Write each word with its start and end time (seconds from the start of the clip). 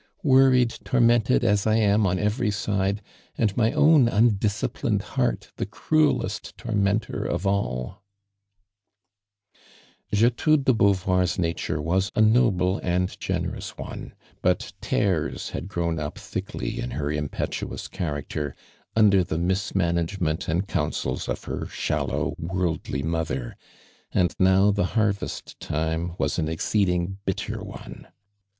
"Worried, 0.23 0.79
tormented 0.83 1.43
as 1.43 1.67
I 1.67 1.75
am 1.75 2.07
on 2.07 2.17
eTeiy 2.17 2.51
side, 2.51 3.03
and 3.37 3.55
my 3.55 3.71
own 3.71 4.07
undisciplined 4.07 5.03
heart 5.13 5.51
the 5.57 5.65
cruellest 5.67 6.57
tormentor 6.57 7.23
of 7.23 7.45
all!" 7.45 8.01
Gertrude 10.19 10.65
de 10.65 10.73
Beauvoir 10.73 11.21
s 11.21 11.37
nature 11.37 11.79
was 11.79 12.11
a 12.15 12.19
noble 12.21 12.79
and 12.81 13.15
generous 13.19 13.77
one, 13.77 14.15
but 14.41 14.73
tares 14.81 15.51
had 15.51 15.67
grown 15.67 15.99
up 15.99 16.17
thickly 16.17 16.79
in 16.79 16.89
her 16.97 17.11
impetuous 17.11 17.87
character 17.87 18.55
under 18.95 19.23
the 19.23 19.37
mismanagement 19.37 20.47
and 20.47 20.67
counsels 20.67 21.29
of 21.29 21.43
her 21.43 21.67
shallow, 21.67 22.33
worldly 22.39 23.03
mother, 23.03 23.55
and 24.11 24.33
now 24.39 24.71
tho 24.71 24.81
har 24.81 25.11
vest 25.11 25.59
time 25.59 26.15
was 26.17 26.39
an 26.39 26.49
exceeding 26.49 27.19
bitter 27.23 27.63
one. 27.63 28.07